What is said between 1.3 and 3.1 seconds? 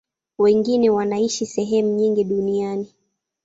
sehemu nyingi duniani.